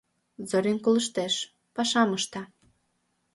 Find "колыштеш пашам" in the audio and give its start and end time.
0.85-2.09